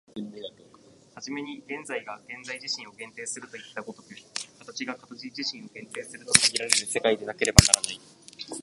[1.13, 4.03] 始めに現在が現在自身を限定するといった如く、
[4.59, 7.99] 形が形自身を限定すると考えられる世界でなければならない。